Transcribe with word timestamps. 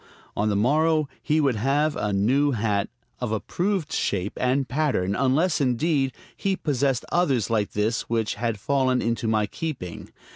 On 0.35 0.49
the 0.49 0.55
morrow 0.55 1.07
he 1.21 1.39
would 1.39 1.57
have 1.57 1.95
a 1.95 2.11
new 2.11 2.53
hat, 2.53 2.89
of 3.19 3.31
approved 3.31 3.91
shape 3.93 4.33
and 4.37 4.67
pattern; 4.67 5.15
unless, 5.15 5.61
indeed, 5.61 6.11
he 6.35 6.55
possessed 6.55 7.05
others 7.11 7.51
like 7.51 7.73
this 7.73 8.09
which 8.09 8.33
had 8.33 8.59
fallen 8.59 8.99
into 8.99 9.27
my 9.27 9.45
keeping. 9.45 10.09